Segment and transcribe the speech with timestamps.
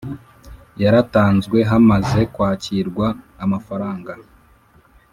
[0.81, 3.07] yaratanzwe hamaze kwakirwa
[3.43, 4.13] amafaranga.